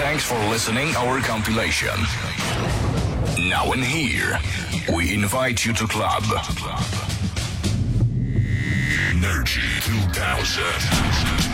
[0.00, 1.90] Thanks for listening our compilation.
[3.50, 4.40] Now and here,
[4.96, 6.24] we invite you to club.
[9.12, 11.49] Energy 2000.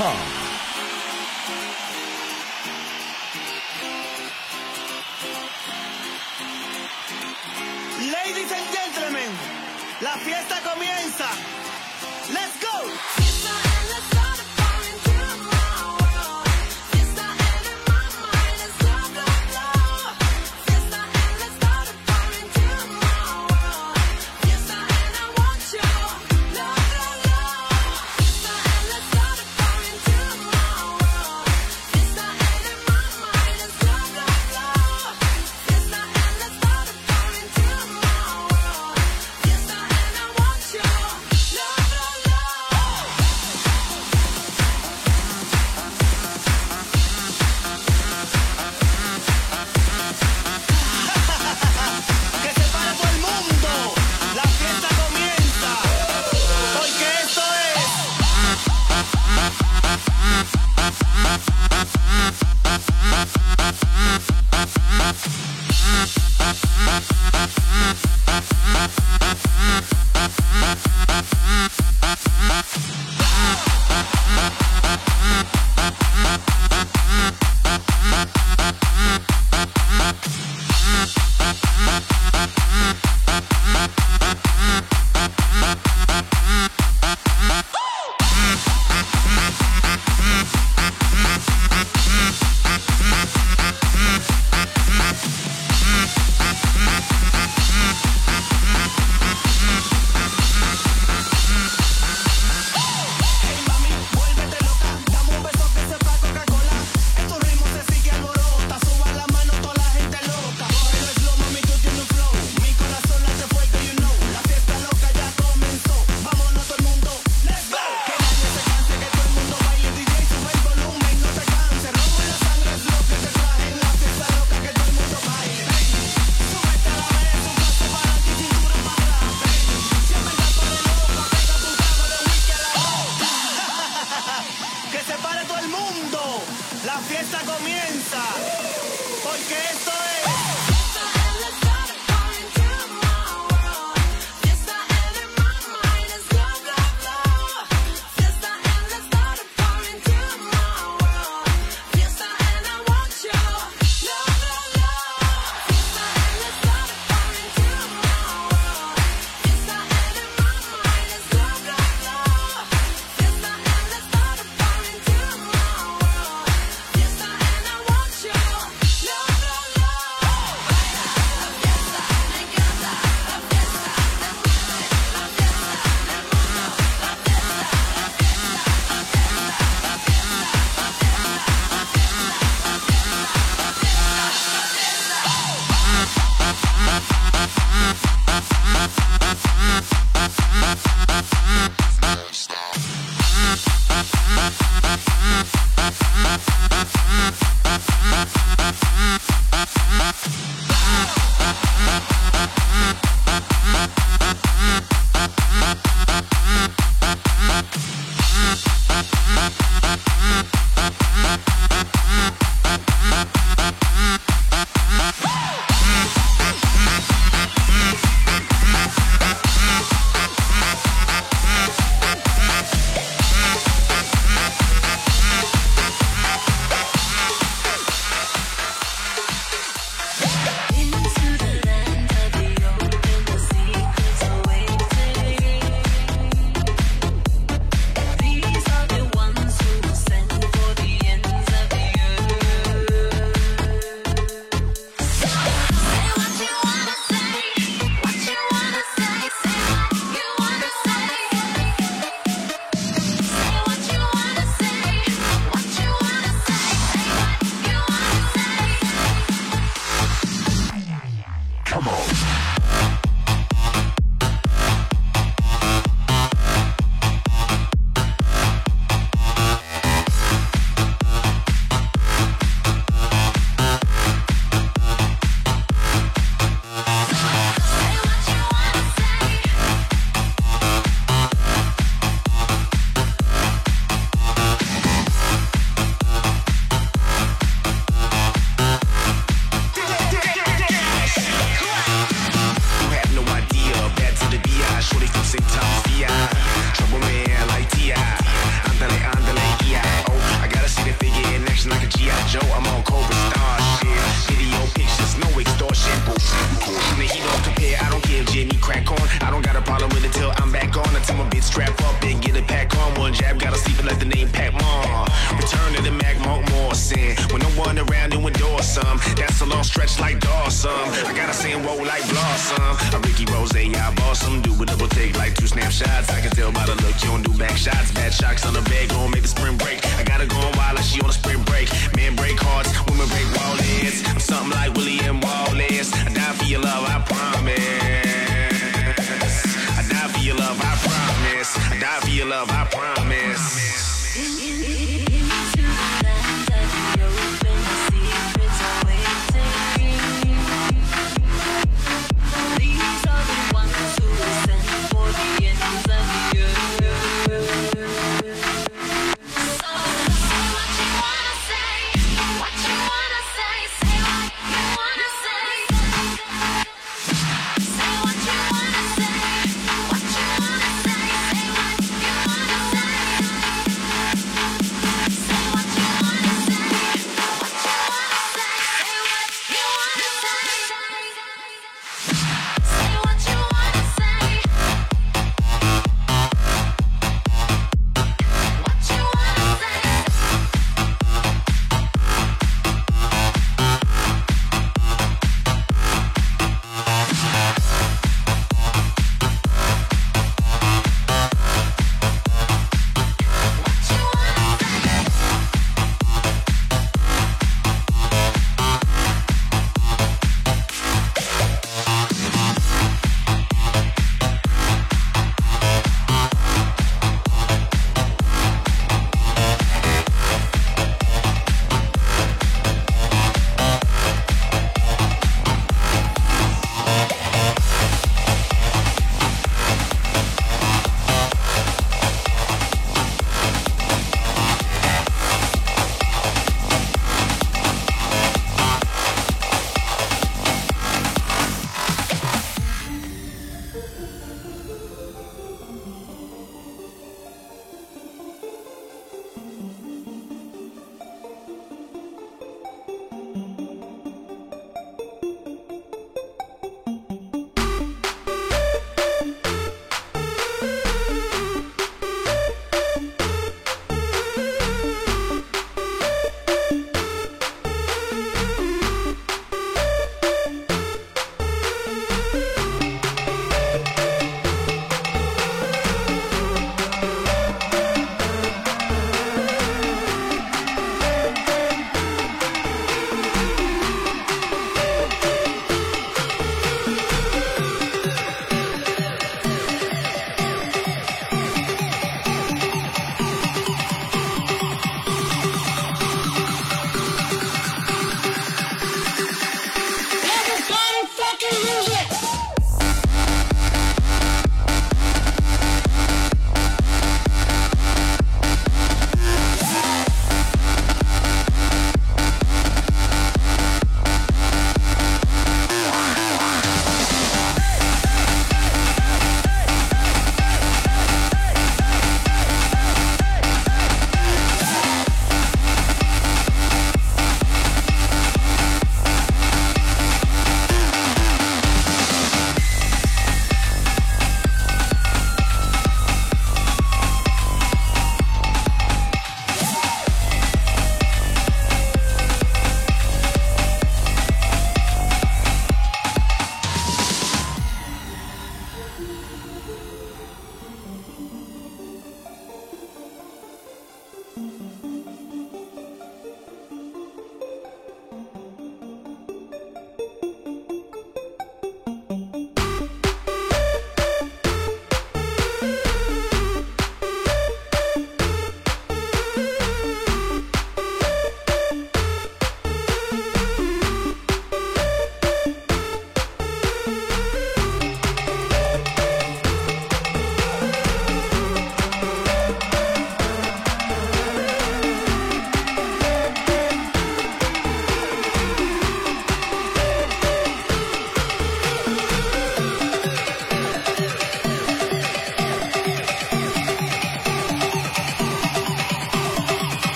[0.00, 0.29] Sportsnet.com.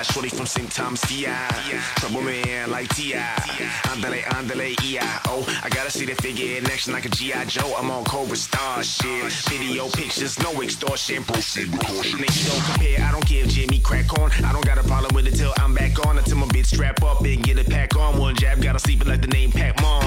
[0.00, 0.70] Shorty from St.
[0.70, 1.26] Thomas, DI.
[1.96, 3.18] Trouble man like T.I.
[3.90, 5.20] Andale, andale, E.I.O.
[5.26, 7.44] Oh, I gotta see the figure in action like a G.I.
[7.46, 7.74] Joe.
[7.78, 9.30] I'm on Cobra Starship.
[9.48, 11.22] Video pictures, no extortion.
[11.24, 12.18] Proceed with caution.
[12.18, 13.06] Nigga, don't compare.
[13.06, 14.30] I don't give Jimmy crack on.
[14.44, 16.18] I don't got a problem with it till I'm back on.
[16.18, 18.18] Until my bitch strap up and get a pack on.
[18.18, 20.02] One jab, gotta sleep it like the name Pac Mom.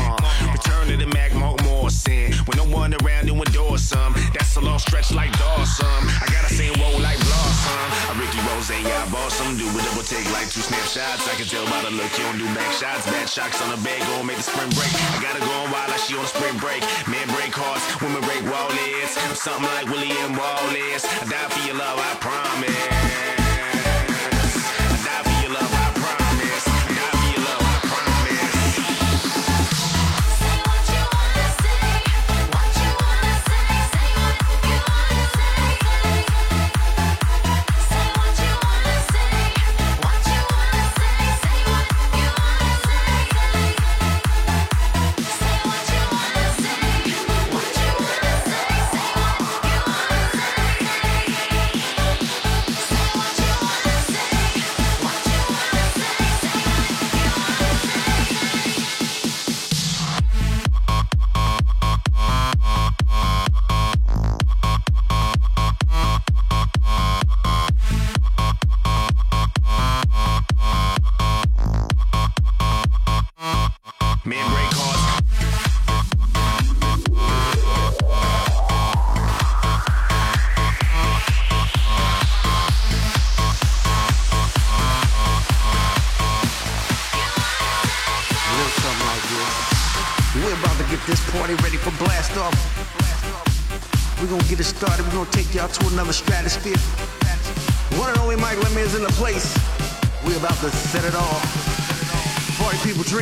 [0.52, 2.34] Return to the Mack, Mark Morrison.
[2.46, 4.14] When no one around, you endorse some.
[4.34, 5.88] That's a long stretch like Dawson.
[5.88, 8.12] I gotta sing roll like Blossom.
[8.12, 9.56] A Ricky Rose, I boss some.
[9.76, 11.28] Do whatever take like two snapshots.
[11.28, 13.06] I can tell by the look you don't do back shots.
[13.12, 14.88] Bad shocks on the bed, go and make the sprint break.
[15.12, 16.80] I gotta go on wild like she on a sprint break.
[17.12, 19.20] Men break hearts, women break wallets.
[19.20, 21.04] I'm something like William Wallace.
[21.04, 23.35] I die for your love, I promise.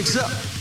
[0.04, 0.53] breaks up.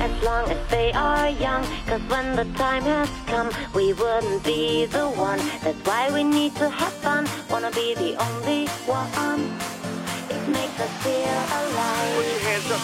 [0.00, 1.64] as long as they are young.
[1.86, 5.40] Cause when the time has come, we wouldn't be the one.
[5.62, 7.26] That's why we need to have fun.
[7.50, 9.40] Wanna be the only one.
[10.30, 12.16] It makes us feel alive.
[12.16, 12.82] Put your hands up.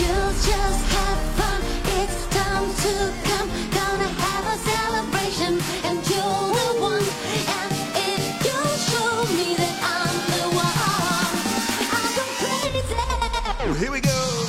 [0.00, 0.14] You
[0.50, 1.60] just have fun.
[1.98, 2.94] It's time to
[3.28, 3.48] come.
[3.78, 5.52] Gonna have a celebration.
[5.88, 7.04] And you're the one.
[13.78, 14.43] Here we go.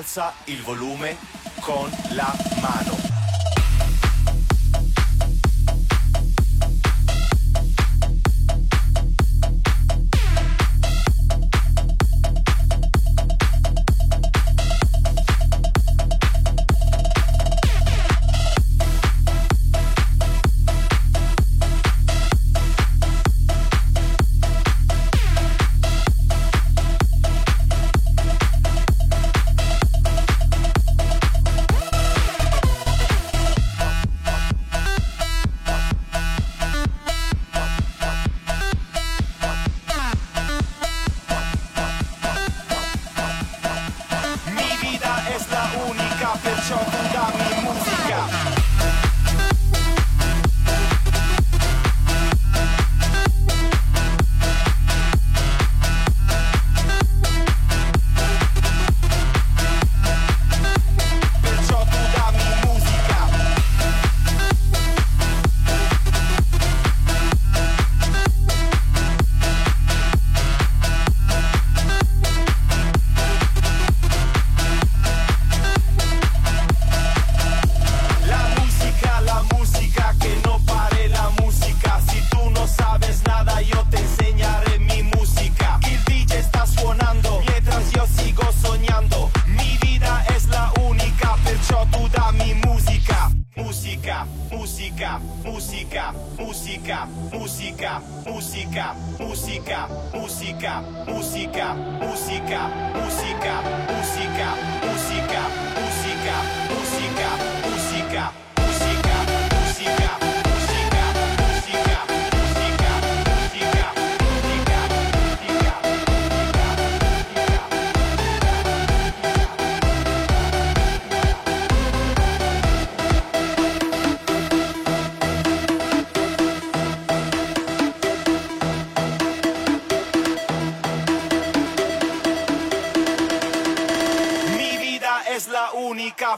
[0.00, 1.14] alza il volume
[1.60, 3.09] con la mano.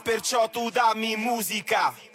[0.02, 2.11] perciò tu dammi musica.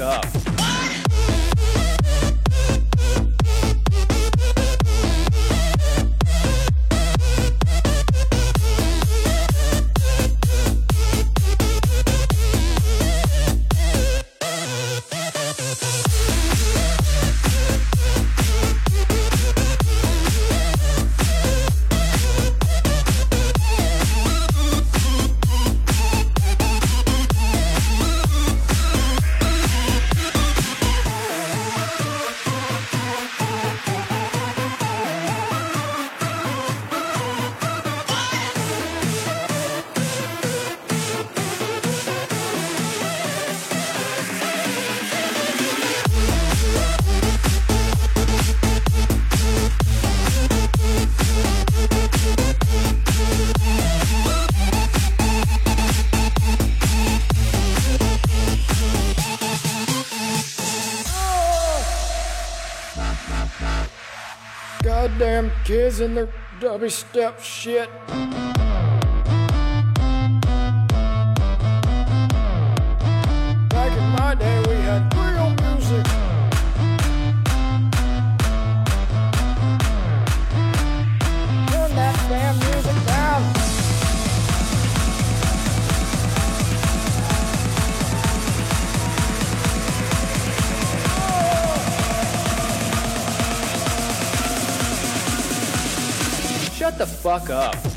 [0.00, 0.29] Up.
[66.00, 66.28] And their
[66.60, 67.88] dubby step shit.
[97.38, 97.89] Fuck up.